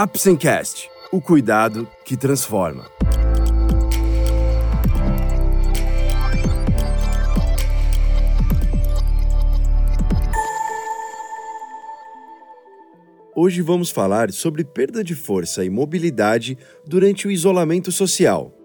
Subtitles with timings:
[0.00, 2.88] Apsencast, o cuidado que transforma.
[13.34, 18.56] Hoje vamos falar sobre perda de força e mobilidade durante o isolamento social.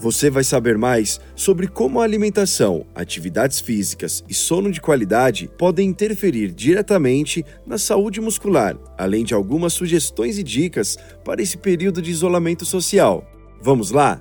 [0.00, 5.88] Você vai saber mais sobre como a alimentação, atividades físicas e sono de qualidade podem
[5.88, 12.12] interferir diretamente na saúde muscular, além de algumas sugestões e dicas para esse período de
[12.12, 13.26] isolamento social.
[13.60, 14.20] Vamos lá?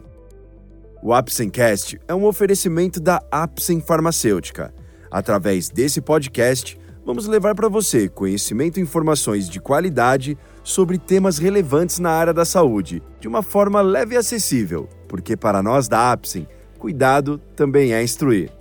[1.03, 4.73] O Apsencast é um oferecimento da Apsen Farmacêutica.
[5.11, 6.75] Através desse podcast,
[7.05, 10.35] vamos levar para você conhecimento e informações de qualidade
[10.67, 15.63] sobre temas relevantes na área da saúde, de uma forma leve e acessível porque para
[15.63, 18.51] nós da Apsen, cuidado também é instruir.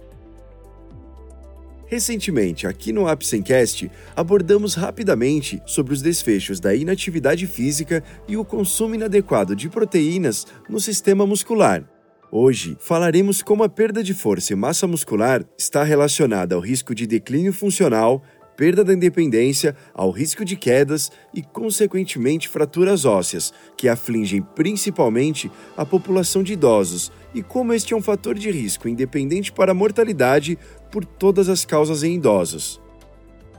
[1.87, 8.97] Recentemente, aqui no Apsencast, abordamos rapidamente sobre os desfechos da inatividade física e o consumo
[8.97, 11.85] inadequado de proteínas no sistema muscular.
[12.33, 17.07] Hoje, falaremos como a perda de força e massa muscular está relacionada ao risco de
[17.07, 18.21] declínio funcional,
[18.57, 25.85] perda da independência, ao risco de quedas e, consequentemente, fraturas ósseas, que afligem principalmente a
[25.85, 30.59] população de idosos, e como este é um fator de risco independente para a mortalidade
[30.91, 32.81] por todas as causas em idosos.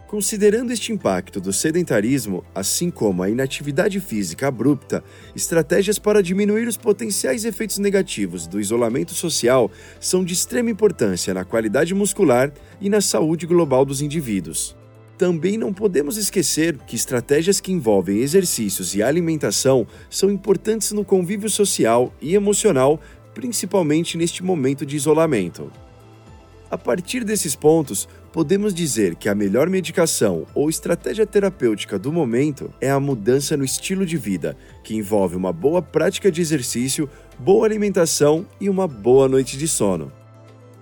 [0.08, 5.04] Considerando este impacto do sedentarismo, assim como a inatividade física abrupta,
[5.36, 11.44] estratégias para diminuir os potenciais efeitos negativos do isolamento social são de extrema importância na
[11.44, 14.78] qualidade muscular e na saúde global dos indivíduos.
[15.18, 21.50] Também não podemos esquecer que estratégias que envolvem exercícios e alimentação são importantes no convívio
[21.50, 23.00] social e emocional,
[23.34, 25.72] principalmente neste momento de isolamento.
[26.70, 32.72] A partir desses pontos, podemos dizer que a melhor medicação ou estratégia terapêutica do momento
[32.80, 37.66] é a mudança no estilo de vida, que envolve uma boa prática de exercício, boa
[37.66, 40.12] alimentação e uma boa noite de sono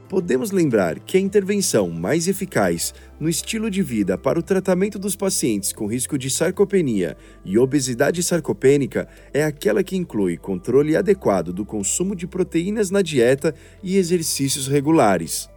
[0.07, 5.15] podemos lembrar que a intervenção mais eficaz no estilo de vida para o tratamento dos
[5.15, 11.65] pacientes com risco de sarcopenia e obesidade sarcopênica é aquela que inclui controle adequado do
[11.65, 15.49] consumo de proteínas na dieta e exercícios regulares.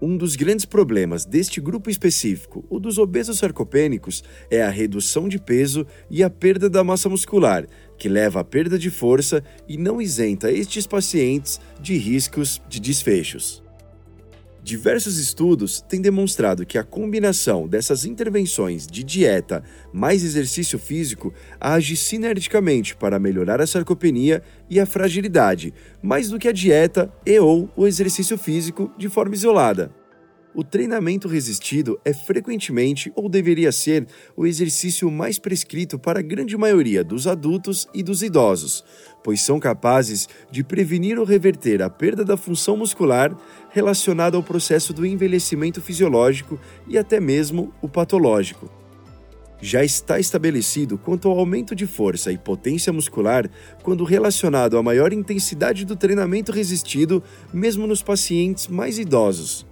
[0.00, 5.38] Um dos grandes problemas deste grupo específico, o dos obesos sarcopênicos, é a redução de
[5.38, 7.68] peso e a perda da massa muscular,
[8.02, 13.62] que leva à perda de força e não isenta estes pacientes de riscos de desfechos.
[14.60, 21.94] Diversos estudos têm demonstrado que a combinação dessas intervenções de dieta mais exercício físico age
[21.94, 27.70] sinergicamente para melhorar a sarcopenia e a fragilidade, mais do que a dieta e ou
[27.76, 30.01] o exercício físico de forma isolada.
[30.54, 36.56] O treinamento resistido é frequentemente ou deveria ser o exercício mais prescrito para a grande
[36.58, 38.84] maioria dos adultos e dos idosos,
[39.24, 43.34] pois são capazes de prevenir ou reverter a perda da função muscular
[43.70, 48.70] relacionada ao processo do envelhecimento fisiológico e até mesmo o patológico
[49.62, 53.48] já está estabelecido quanto ao aumento de força e potência muscular
[53.84, 57.22] quando relacionado à maior intensidade do treinamento resistido,
[57.54, 59.64] mesmo nos pacientes mais idosos.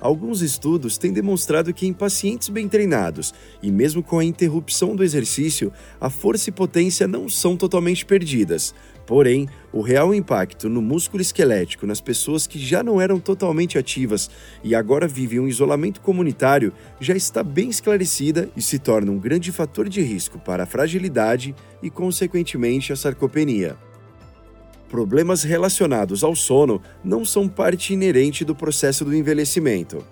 [0.00, 5.02] Alguns estudos têm demonstrado que em pacientes bem treinados e mesmo com a interrupção do
[5.02, 8.74] exercício, a força e potência não são totalmente perdidas.
[9.04, 14.30] Porém, o real impacto no músculo esquelético nas pessoas que já não eram totalmente ativas
[14.62, 19.50] e agora vivem um isolamento comunitário já está bem esclarecida e se torna um grande
[19.50, 23.87] fator de risco para a fragilidade e, consequentemente, a sarcopenia.
[24.88, 30.02] Problemas relacionados ao sono não são parte inerente do processo do envelhecimento.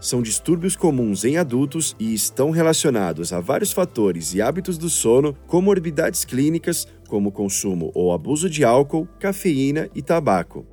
[0.00, 5.36] São distúrbios comuns em adultos e estão relacionados a vários fatores e hábitos do sono,
[5.46, 10.64] comorbidades clínicas, como consumo ou abuso de álcool, cafeína e tabaco.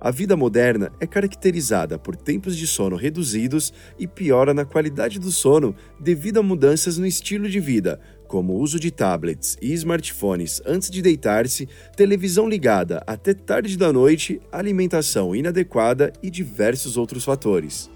[0.00, 5.30] A vida moderna é caracterizada por tempos de sono reduzidos e piora na qualidade do
[5.30, 7.98] sono devido a mudanças no estilo de vida,
[8.34, 13.92] como o uso de tablets e smartphones antes de deitar-se, televisão ligada até tarde da
[13.92, 17.88] noite, alimentação inadequada e diversos outros fatores.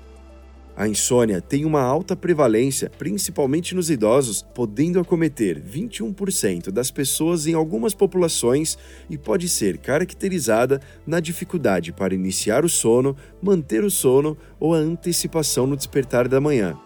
[0.77, 7.55] A insônia tem uma alta prevalência, principalmente nos idosos, podendo acometer 21% das pessoas em
[7.55, 8.79] algumas populações
[9.11, 14.79] e pode ser caracterizada na dificuldade para iniciar o sono, manter o sono ou a
[14.79, 16.79] antecipação no despertar da manhã.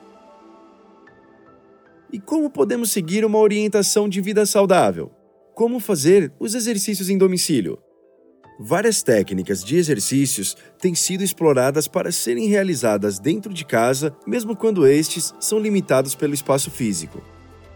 [2.13, 5.11] E como podemos seguir uma orientação de vida saudável?
[5.55, 7.79] Como fazer os exercícios em domicílio?
[8.61, 14.87] Várias técnicas de exercícios têm sido exploradas para serem realizadas dentro de casa, mesmo quando
[14.87, 17.23] estes são limitados pelo espaço físico.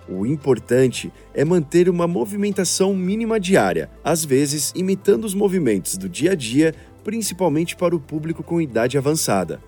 [0.06, 6.33] O importante é manter uma movimentação mínima diária, às vezes imitando os movimentos do dia
[6.33, 9.62] a dia, principalmente para o público com idade avançada.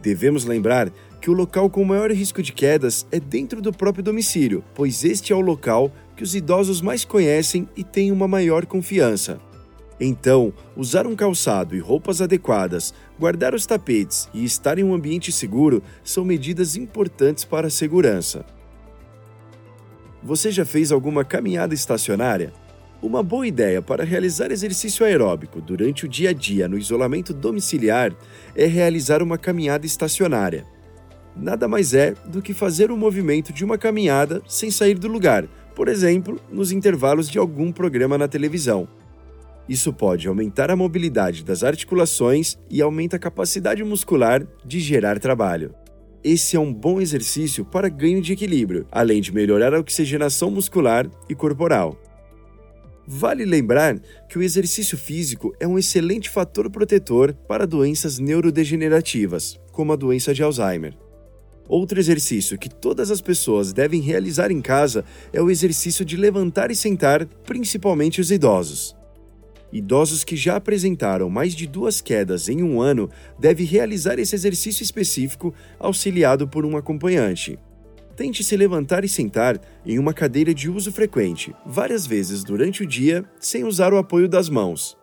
[0.00, 4.64] Devemos lembrar que o local com maior risco de quedas é dentro do próprio domicílio,
[4.74, 9.38] pois este é o local que os idosos mais conhecem e têm uma maior confiança.
[10.00, 15.30] Então, usar um calçado e roupas adequadas, guardar os tapetes e estar em um ambiente
[15.30, 18.46] seguro são medidas importantes para a segurança.
[20.22, 22.52] Você já fez alguma caminhada estacionária?
[23.02, 28.14] Uma boa ideia para realizar exercício aeróbico durante o dia a dia no isolamento domiciliar
[28.54, 30.66] é realizar uma caminhada estacionária.
[31.36, 35.46] Nada mais é do que fazer o movimento de uma caminhada sem sair do lugar,
[35.74, 38.88] por exemplo, nos intervalos de algum programa na televisão.
[39.68, 45.72] Isso pode aumentar a mobilidade das articulações e aumenta a capacidade muscular de gerar trabalho.
[46.22, 51.08] Esse é um bom exercício para ganho de equilíbrio, além de melhorar a oxigenação muscular
[51.28, 51.96] e corporal.
[53.06, 53.98] Vale lembrar
[54.28, 60.34] que o exercício físico é um excelente fator protetor para doenças neurodegenerativas, como a doença
[60.34, 60.96] de Alzheimer.
[61.68, 66.70] Outro exercício que todas as pessoas devem realizar em casa é o exercício de levantar
[66.70, 68.96] e sentar, principalmente os idosos.
[69.72, 73.08] Idosos que já apresentaram mais de duas quedas em um ano
[73.38, 77.56] devem realizar esse exercício específico auxiliado por um acompanhante.
[78.16, 82.86] Tente se levantar e sentar em uma cadeira de uso frequente, várias vezes durante o
[82.86, 84.98] dia, sem usar o apoio das mãos.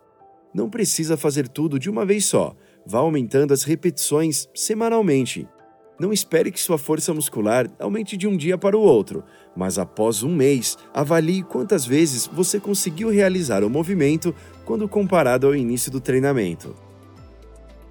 [0.54, 2.54] Não precisa fazer tudo de uma vez só,
[2.86, 5.48] vá aumentando as repetições semanalmente.
[5.98, 9.24] Não espere que sua força muscular aumente de um dia para o outro,
[9.56, 14.32] mas após um mês, avalie quantas vezes você conseguiu realizar o movimento
[14.64, 16.76] quando comparado ao início do treinamento.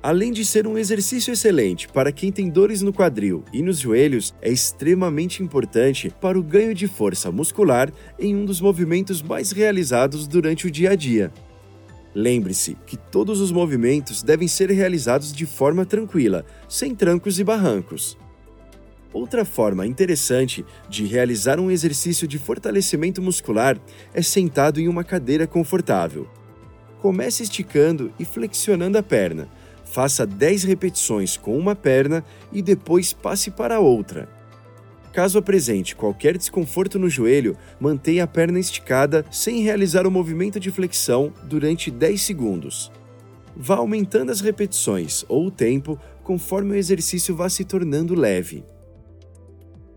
[0.02, 4.34] Além de ser um exercício excelente para quem tem dores no quadril e nos joelhos,
[4.42, 10.26] é extremamente importante para o ganho de força muscular em um dos movimentos mais realizados
[10.26, 11.34] durante o dia a dia.
[12.20, 18.18] Lembre-se que todos os movimentos devem ser realizados de forma tranquila, sem trancos e barrancos.
[19.14, 23.80] Outra forma interessante de realizar um exercício de fortalecimento muscular
[24.16, 26.28] é sentado em uma cadeira confortável.
[27.04, 29.48] Comece esticando e flexionando a perna.
[29.86, 34.37] Faça 10 repetições com uma perna e depois passe para a outra.
[35.18, 40.70] Caso apresente qualquer desconforto no joelho, mantenha a perna esticada sem realizar o movimento de
[40.70, 42.92] flexão durante 10 segundos.
[43.56, 48.64] Vá aumentando as repetições ou o tempo conforme o exercício vá se tornando leve.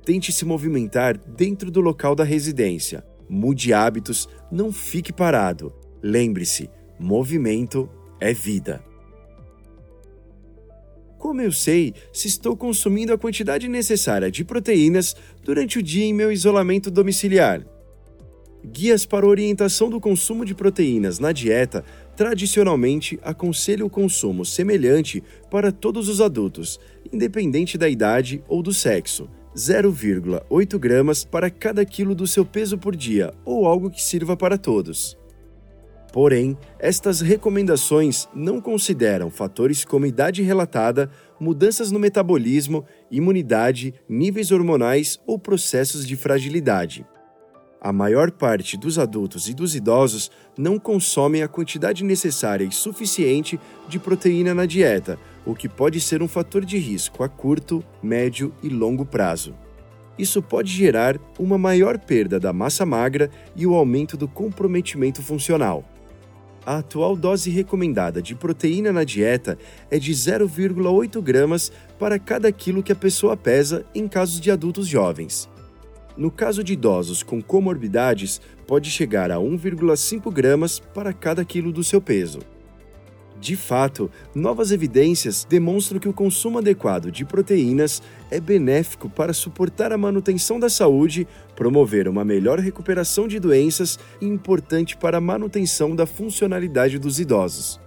[0.06, 3.04] Tente se movimentar dentro do local da residência.
[3.28, 5.70] Mude hábitos, não fique parado.
[6.02, 8.82] Lembre-se, movimento é vida.
[11.20, 15.14] Como eu sei se estou consumindo a quantidade necessária de proteínas
[15.44, 17.62] durante o dia em meu isolamento domiciliar?
[18.64, 21.84] Guias para orientação do consumo de proteínas na dieta
[22.16, 26.80] tradicionalmente aconselham o consumo semelhante para todos os adultos,
[27.12, 29.28] independente da idade ou do sexo.
[29.54, 34.56] 0,8 gramas para cada quilo do seu peso por dia, ou algo que sirva para
[34.56, 35.19] todos.
[36.12, 41.08] Porém, estas recomendações não consideram fatores como idade relatada,
[41.38, 47.06] mudanças no metabolismo, imunidade, níveis hormonais ou processos de fragilidade.
[47.80, 53.58] A maior parte dos adultos e dos idosos não consomem a quantidade necessária e suficiente
[53.88, 58.52] de proteína na dieta, o que pode ser um fator de risco a curto, médio
[58.62, 59.54] e longo prazo.
[60.18, 65.84] Isso pode gerar uma maior perda da massa magra e o aumento do comprometimento funcional
[66.64, 69.58] a atual dose recomendada de proteína na dieta
[69.90, 74.86] é de 0,8 gramas para cada quilo que a pessoa pesa em casos de adultos
[74.86, 75.48] jovens.
[76.16, 81.82] No caso de idosos com comorbidades, pode chegar a 1,5 gramas para cada quilo do
[81.82, 82.40] seu peso.
[83.40, 89.92] De fato, novas evidências demonstram que o consumo adequado de proteínas é benéfico para suportar
[89.92, 95.96] a manutenção da saúde, promover uma melhor recuperação de doenças e importante para a manutenção
[95.96, 97.80] da funcionalidade dos idosos.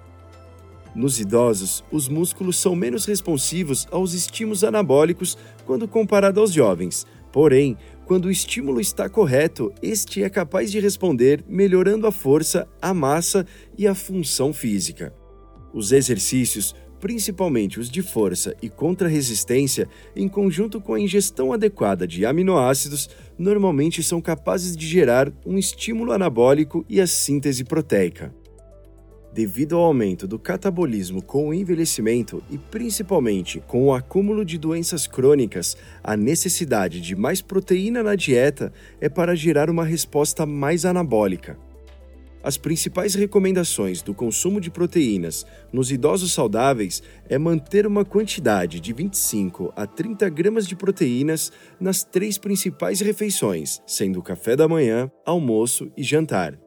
[0.95, 7.05] Nos idosos, os músculos são menos responsivos aos estímulos anabólicos quando comparado aos jovens.
[7.31, 12.91] Porém, quando o estímulo está correto, este é capaz de responder melhorando a força, a
[12.91, 13.45] massa
[13.77, 15.13] e a função física.
[15.74, 22.25] Os exercícios, principalmente os de força e contra-resistência, em conjunto com a ingestão adequada de
[22.25, 28.34] aminoácidos, normalmente são capazes de gerar um estímulo anabólico e a síntese proteica.
[29.34, 35.08] Devido ao aumento do catabolismo com o envelhecimento e principalmente com o acúmulo de doenças
[35.08, 41.58] crônicas, a necessidade de mais proteína na dieta é para gerar uma resposta mais anabólica.
[42.44, 48.92] As principais recomendações do consumo de proteínas nos idosos saudáveis é manter uma quantidade de
[48.92, 55.90] 25 a 30 gramas de proteínas nas três principais refeições, sendo café da manhã, almoço
[55.96, 56.60] e jantar.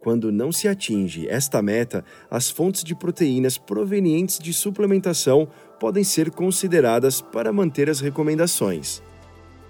[0.00, 6.30] Quando não se atinge esta meta, as fontes de proteínas provenientes de suplementação podem ser
[6.30, 9.02] consideradas para manter as recomendações.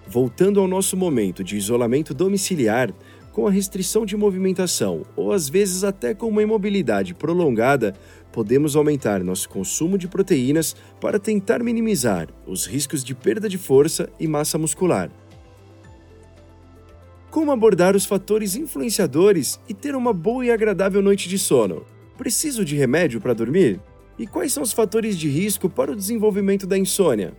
[0.07, 2.93] Voltando ao nosso momento de isolamento domiciliar,
[3.35, 7.93] com a restrição de movimentação ou às vezes até com uma imobilidade prolongada,
[8.31, 14.09] podemos aumentar nosso consumo de proteínas para tentar minimizar os riscos de perda de força
[14.21, 15.11] e massa muscular.
[17.29, 21.85] Como abordar os fatores influenciadores e ter uma boa e agradável noite de sono?
[22.17, 23.81] Preciso de remédio para dormir?
[24.17, 27.35] E quais são os fatores de risco para o desenvolvimento da insônia?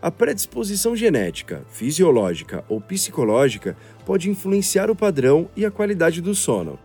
[0.00, 3.76] A predisposição genética, fisiológica ou psicológica
[4.06, 6.78] pode influenciar o padrão e a qualidade do sono.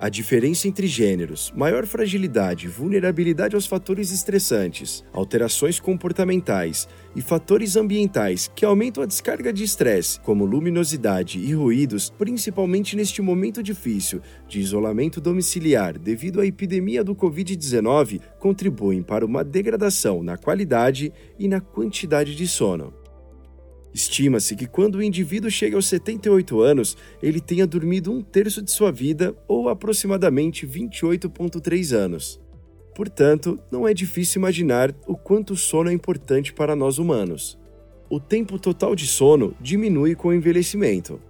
[0.00, 8.48] A diferença entre gêneros, maior fragilidade vulnerabilidade aos fatores estressantes, alterações comportamentais e fatores ambientais
[8.54, 14.60] que aumentam a descarga de estresse, como luminosidade e ruídos, principalmente neste momento difícil de
[14.60, 21.60] isolamento domiciliar devido à epidemia do Covid-19, contribuem para uma degradação na qualidade e na
[21.60, 22.94] quantidade de sono.
[23.92, 28.70] Estima-se que quando o indivíduo chega aos 78 anos, ele tenha dormido um terço de
[28.70, 32.40] sua vida, ou aproximadamente 28,3 anos.
[32.94, 37.58] Portanto, não é difícil imaginar o quanto o sono é importante para nós humanos.
[38.10, 41.20] O tempo total de sono diminui com o envelhecimento.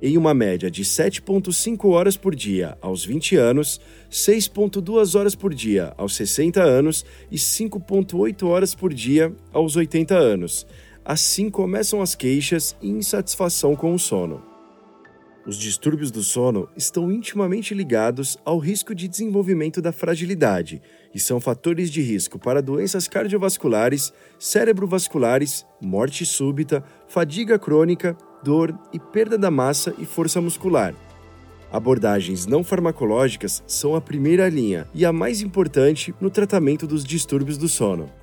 [0.00, 3.80] Em uma média de 7,5 horas por dia aos 20 anos,
[4.10, 10.66] 6,2 horas por dia aos 60 anos e 5,8 horas por dia aos 80 anos
[11.04, 14.40] Assim começam as queixas e insatisfação com o sono.
[15.44, 20.80] Os distúrbios do sono estão intimamente ligados ao risco de desenvolvimento da fragilidade
[21.12, 29.00] e são fatores de risco para doenças cardiovasculares, cerebrovasculares, morte súbita, fadiga crônica, dor e
[29.00, 30.94] perda da massa e força muscular.
[31.72, 37.58] Abordagens não farmacológicas são a primeira linha e a mais importante no tratamento dos distúrbios
[37.58, 38.21] do sono.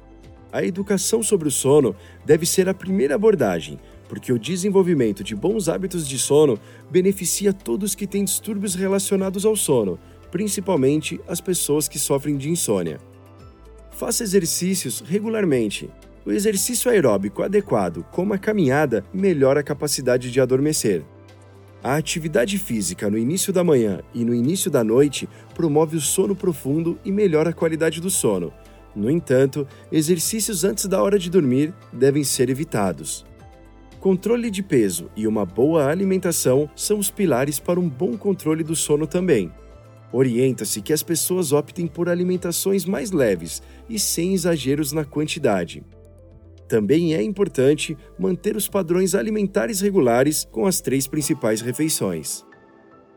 [0.51, 5.70] A educação sobre o sono deve ser a primeira abordagem, porque o desenvolvimento de bons
[5.70, 10.00] hábitos de sono beneficia todos que têm distúrbios relacionados ao sono,
[10.32, 13.00] principalmente as pessoas que sofrem de insônia.
[13.91, 15.89] Faça exercícios regularmente.
[16.25, 21.03] O exercício aeróbico adequado, como a caminhada, melhora a capacidade de adormecer.
[21.84, 26.36] A atividade física no início da manhã e no início da noite promove o sono
[26.36, 28.51] profundo e melhora a qualidade do sono,
[28.96, 33.25] no entanto, exercícios antes da hora de dormir devem ser evitados.
[34.00, 38.75] Controle de peso e uma boa alimentação são os pilares para um bom controle do
[38.75, 39.51] sono também.
[40.12, 45.84] Orienta-se que as pessoas optem por alimentações mais leves e sem exageros na quantidade.
[46.67, 52.46] Também é importante manter os padrões alimentares regulares com as três principais refeições.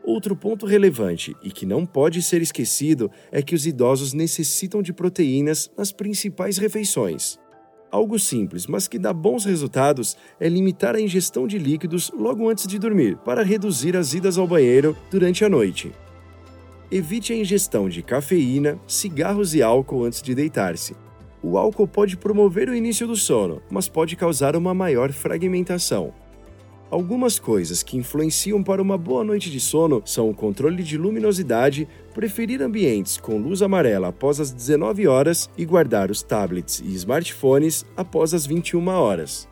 [0.03, 4.91] Outro ponto relevante e que não pode ser esquecido é que os idosos necessitam de
[4.91, 7.39] proteínas nas principais refeições.
[7.89, 12.67] Algo simples, mas que dá bons resultados, é limitar a ingestão de líquidos logo antes
[12.67, 15.91] de dormir, para reduzir as idas ao banheiro durante a noite.
[16.91, 20.95] Evite a ingestão de cafeína, cigarros e álcool antes de deitar-se.
[21.41, 26.13] O álcool pode promover o início do sono, mas pode causar uma maior fragmentação.
[26.93, 31.89] Algumas coisas que influenciam para uma boa noite de sono são o controle de luminosidade,
[32.13, 37.83] preferir ambientes com luz amarela após as 19 horas e guardar os tablets e smartphones
[37.97, 39.49] após as 21 horas.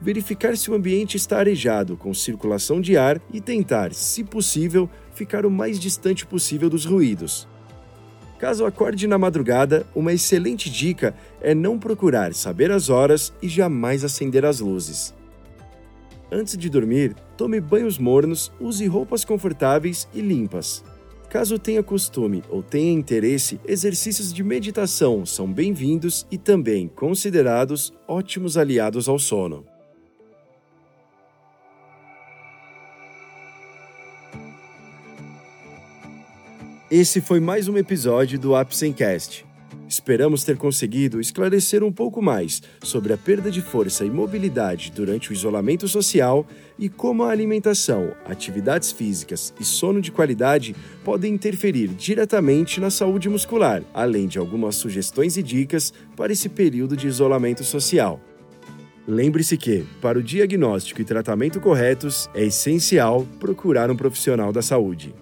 [0.00, 5.46] Verificar se o ambiente está arejado com circulação de ar e tentar, se possível, ficar
[5.46, 7.46] o mais distante possível dos ruídos.
[8.36, 14.02] Caso acorde na madrugada, uma excelente dica é não procurar saber as horas e jamais
[14.02, 15.16] acender as luzes.
[16.30, 20.84] Antes de dormir, tome banhos mornos, use roupas confortáveis e limpas.
[21.30, 28.58] Caso tenha costume ou tenha interesse, exercícios de meditação são bem-vindos e também considerados ótimos
[28.58, 29.64] aliados ao sono.
[36.90, 39.47] Esse foi mais um episódio do Apsencast.
[39.88, 45.30] Esperamos ter conseguido esclarecer um pouco mais sobre a perda de força e mobilidade durante
[45.30, 46.46] o isolamento social
[46.78, 53.30] e como a alimentação, atividades físicas e sono de qualidade podem interferir diretamente na saúde
[53.30, 58.20] muscular, além de algumas sugestões e dicas para esse período de isolamento social.
[59.06, 65.14] Lembre-se que, para o diagnóstico e tratamento corretos, é essencial procurar um profissional da saúde.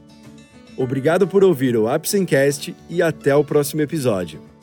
[0.77, 4.56] Obrigado por ouvir o Apsencast e até o próximo episódio.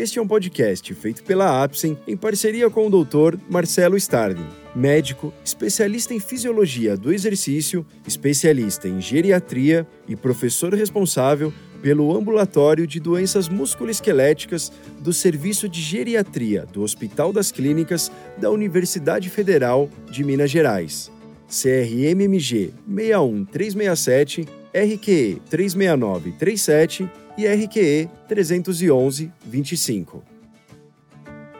[0.00, 3.36] Este é um podcast feito pela Apsen em parceria com o Dr.
[3.50, 11.52] Marcelo Starling, médico, especialista em fisiologia do exercício, especialista em geriatria e professor responsável
[11.82, 19.28] pelo Ambulatório de Doenças Musculoesqueléticas do Serviço de Geriatria do Hospital das Clínicas da Universidade
[19.28, 21.12] Federal de Minas Gerais.
[21.46, 30.22] CRMMG 61367, RQE 36937 e RQE 311-25.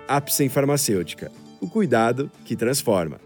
[0.09, 1.31] Apsen Farmacêutica.
[1.61, 3.21] O cuidado que transforma.